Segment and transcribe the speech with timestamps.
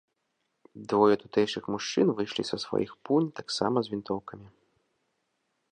[0.93, 4.47] Двое тутэйшых мужчын выйшлі са сваіх пунь таксама з вінтоўкамі.